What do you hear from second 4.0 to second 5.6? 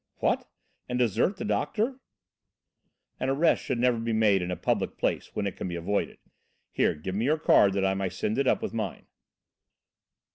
made in a public place when it